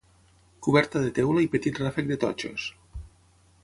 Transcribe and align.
Coberta 0.67 1.03
de 1.03 1.11
teula 1.19 1.45
i 1.45 1.51
petit 1.57 1.81
ràfec 1.85 2.11
de 2.13 2.21
totxos. 2.27 2.69